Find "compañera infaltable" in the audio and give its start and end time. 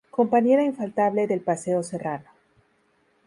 0.09-1.27